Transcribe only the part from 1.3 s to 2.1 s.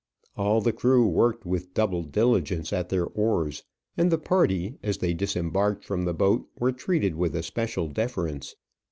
with double